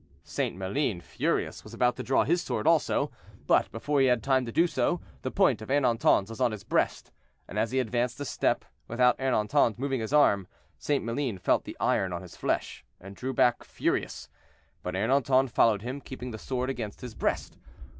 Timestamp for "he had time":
4.01-4.47